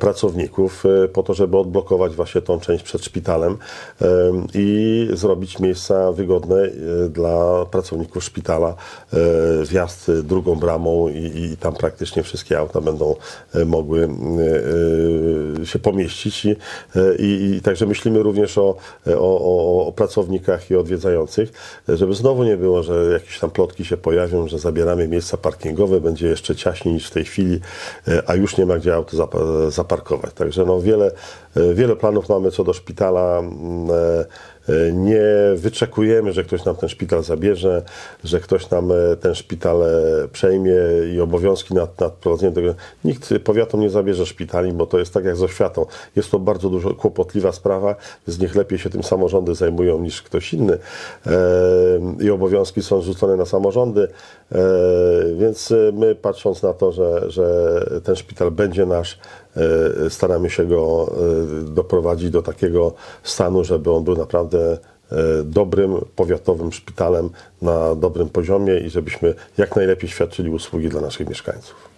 [0.00, 3.56] pracowników po to, żeby odblokować właśnie tą część przed szpitalem
[4.54, 6.70] i zrobić miejsca wygodne
[7.10, 8.74] dla pracowników szpitala.
[9.68, 13.16] Wjazd drugą bramą i, i tam praktycznie wszystkie auta będą
[13.66, 14.08] mogły
[15.64, 16.44] się pomieścić.
[16.44, 16.56] I,
[17.18, 21.52] i, i także myślimy również o, o, o pracownikach i odwiedzających,
[21.88, 26.28] żeby znowu nie było, że jakieś tam plotki się pojawią, że zabieramy miejsca parkingowe, będzie
[26.28, 27.60] jeszcze ciaśniej niż w tej chwili,
[28.26, 29.73] a już nie ma gdzie auto zaparkować.
[30.34, 31.10] Także no wiele,
[31.74, 33.42] wiele planów mamy co do szpitala.
[34.92, 35.24] Nie
[35.56, 37.82] wyczekujemy, że ktoś nam ten szpital zabierze,
[38.24, 39.88] że ktoś nam e, ten szpital e,
[40.32, 40.74] przejmie
[41.14, 42.74] i obowiązki nad, nad prowadzeniem tego.
[43.04, 45.86] Nikt powiatom nie zabierze szpitali, bo to jest tak jak z oświatą.
[46.16, 50.54] Jest to bardzo dużo kłopotliwa sprawa, więc niech lepiej się tym samorządy zajmują niż ktoś
[50.54, 50.78] inny.
[51.26, 51.30] E,
[52.20, 54.08] I obowiązki są rzucone na samorządy,
[55.38, 59.18] więc my patrząc na to, że, że ten szpital będzie nasz,
[60.08, 61.12] staramy się go
[61.64, 64.78] doprowadzić do takiego stanu, żeby on był naprawdę
[65.12, 67.30] E, dobrym powiatowym szpitalem
[67.62, 71.88] na dobrym poziomie i żebyśmy jak najlepiej świadczyli usługi dla naszych mieszkańców.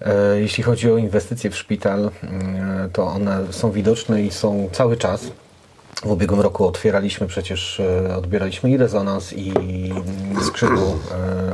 [0.00, 4.96] E, jeśli chodzi o inwestycje w szpital, e, to one są widoczne i są cały
[4.96, 5.30] czas.
[6.04, 7.82] W ubiegłym roku otwieraliśmy przecież,
[8.16, 9.52] odbieraliśmy i rezonans, i
[10.42, 10.98] skrzydło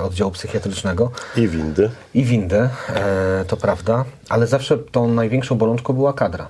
[0.03, 1.11] oddziału psychiatrycznego.
[1.37, 1.91] I windy.
[2.15, 2.69] I windy,
[3.49, 6.49] to prawda, ale zawsze tą największą bolączką była kadra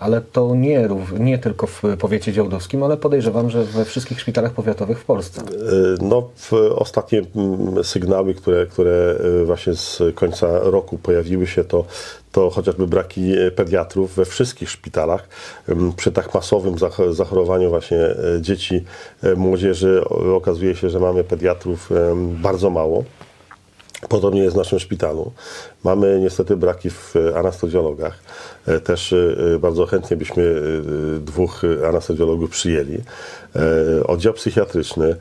[0.00, 4.98] ale to nie, nie tylko w powiecie działdowskim, ale podejrzewam, że we wszystkich szpitalach powiatowych
[4.98, 5.42] w Polsce.
[5.42, 5.44] E,
[6.00, 11.84] no, w ostatnie mm, sygnały, które, które e, właśnie z końca roku pojawiły się, to,
[12.32, 15.28] to chociażby braki e, pediatrów we wszystkich szpitalach.
[15.96, 16.76] Przy tak masowym
[17.10, 17.98] zachorowaniu właśnie
[18.40, 18.84] dzieci,
[19.36, 20.04] młodzieży
[20.36, 21.90] okazuje się, że mamy pediatrów
[22.42, 23.04] bardzo mało.
[24.08, 25.32] Podobnie jest w naszym szpitalu.
[25.84, 28.18] Mamy niestety braki w anestezjologach.
[28.66, 32.98] E, też e, bardzo chętnie byśmy e, dwóch anestezjologów przyjęli.
[34.06, 35.16] Oddział psychiatryczny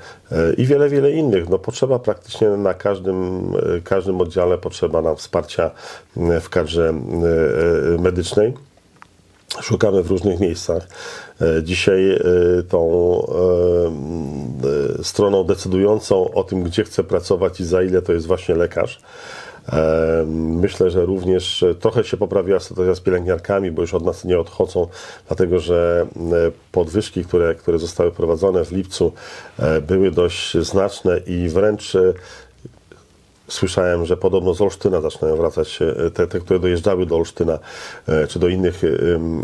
[0.57, 1.49] i wiele, wiele innych.
[1.49, 3.51] No, potrzeba praktycznie na każdym,
[3.83, 5.71] każdym oddziale potrzeba nam wsparcia
[6.15, 6.93] w kadrze
[7.99, 8.53] medycznej.
[9.61, 10.87] Szukamy w różnych miejscach.
[11.63, 12.19] Dzisiaj
[12.69, 13.21] tą
[15.03, 19.01] stroną decydującą o tym, gdzie chce pracować i za ile, to jest właśnie lekarz.
[20.35, 24.87] Myślę, że również trochę się poprawiła sytuacja z pielęgniarkami, bo już od nas nie odchodzą,
[25.27, 26.07] dlatego że
[26.71, 29.13] podwyżki, które, które zostały prowadzone w lipcu,
[29.59, 32.13] e, były dość znaczne i wręcz e,
[33.49, 37.59] Słyszałem, że podobno z Olsztyna zaczynają wracać e, te, te, które dojeżdżały do Olsztyna
[38.07, 38.81] e, czy do innych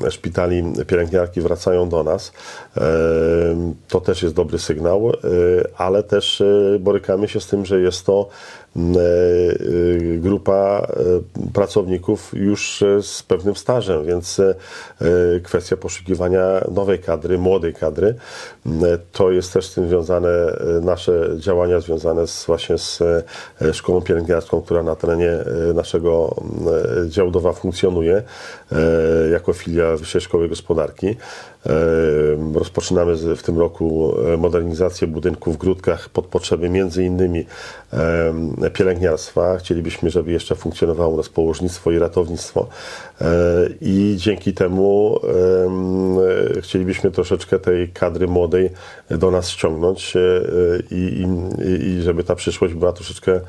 [0.10, 2.32] szpitali pielęgniarki wracają do nas.
[2.78, 2.82] E,
[3.88, 5.12] to też jest dobry sygnał,
[5.78, 6.44] ale też
[6.80, 8.30] borykamy się z tym, że jest to
[10.18, 10.88] grupa
[11.54, 14.42] pracowników już z pewnym stażem, więc
[15.44, 18.16] kwestia poszukiwania nowej kadry, młodej kadry,
[19.12, 20.30] to jest też z tym związane
[20.82, 23.04] nasze działania związane z, właśnie z
[23.74, 26.36] szkołą pielęgniarską, która na terenie e, naszego
[27.06, 28.24] e, działdowa funkcjonuje
[28.72, 31.16] e, jako filia Wyższej Szkoły Gospodarki.
[32.56, 37.46] Rozpoczynamy w tym roku modernizację budynków w Grudkach pod potrzeby między innymi
[38.73, 39.58] pielęgniarstwa.
[39.58, 42.67] Chcielibyśmy, żeby jeszcze funkcjonowało u nas położnictwo i ratownictwo
[43.82, 45.19] i dzięki temu
[46.62, 48.69] chcielibyśmy troszeczkę tej kadry młodej
[49.10, 50.13] do nas ściągnąć
[50.91, 53.41] i, i, i żeby ta przyszłość była troszeczkę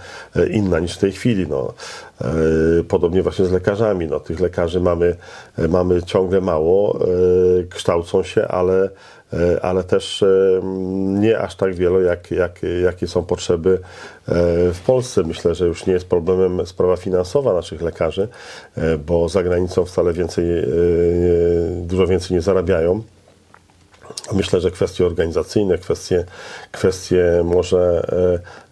[0.50, 1.46] inna niż w tej chwili.
[1.48, 1.74] No.
[2.20, 4.06] E, podobnie właśnie z lekarzami.
[4.06, 5.16] No, tych lekarzy mamy,
[5.68, 8.90] mamy ciągle mało, e, kształcą się, ale, e,
[9.62, 10.24] ale też
[11.20, 13.80] nie aż tak wiele, jak, jak, jakie są potrzeby
[14.72, 15.22] w Polsce.
[15.22, 18.28] Myślę, że już nie jest problemem sprawa finansowa naszych lekarzy,
[19.06, 20.44] bo za granicą wcale więcej,
[21.82, 23.02] dużo więcej nie zarabiają.
[24.32, 26.24] Myślę, że kwestie organizacyjne, kwestie,
[26.72, 28.06] kwestie może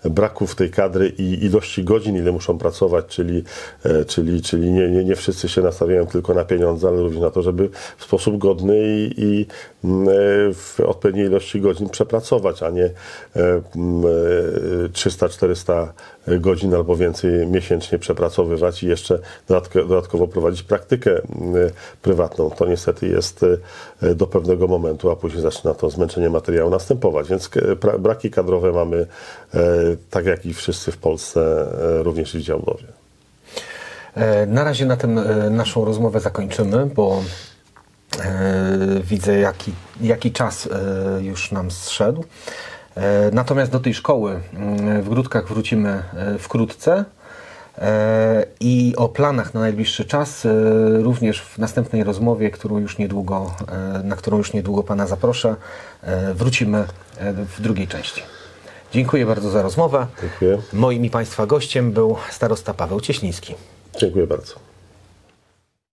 [0.05, 3.45] braków tej kadry i ilości godzin, ile muszą pracować, czyli,
[3.85, 7.31] e, czyli, czyli nie, nie, nie wszyscy się nastawiają tylko na pieniądze, ale również na
[7.31, 9.47] to, żeby w sposób godny i, i
[9.85, 9.87] e,
[10.55, 12.91] w odpowiedniej ilości godzin przepracować, a nie
[14.93, 15.89] 300-400
[16.27, 19.19] e, godzin albo więcej miesięcznie przepracowywać i jeszcze
[19.75, 21.21] dodatkowo prowadzić praktykę
[22.03, 22.51] prywatną.
[22.51, 23.45] To niestety jest
[24.15, 27.29] do pewnego momentu, a później zaczyna to zmęczenie materiału następować.
[27.29, 27.51] Więc
[27.99, 29.07] braki kadrowe mamy
[30.11, 31.67] tak jak i wszyscy w Polsce,
[32.01, 32.87] e, również i Działdowie.
[34.15, 37.23] E, na razie na tym e, naszą rozmowę zakończymy, bo
[39.03, 40.69] widzę jaki, jaki czas
[41.21, 42.25] już nam zszedł.
[43.33, 46.03] Natomiast do tej szkoły mm, w Grudkach wrócimy
[46.39, 47.05] wkrótce.
[48.61, 50.47] I o planach na najbliższy czas,
[51.03, 53.55] również w następnej rozmowie, którą już niedługo,
[54.05, 55.57] na którą już niedługo Pana zaproszę,
[56.35, 56.85] wrócimy
[57.57, 58.23] w drugiej części.
[58.95, 60.07] Dziękuję bardzo za rozmowę.
[60.23, 60.59] Dziękuję.
[60.73, 63.55] Moim i Państwa gościem był starosta Paweł Cieśliński.
[64.01, 64.55] Dziękuję bardzo.